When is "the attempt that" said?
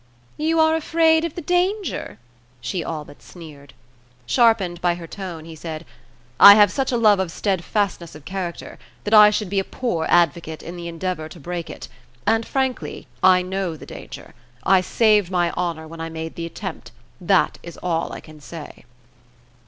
16.33-17.59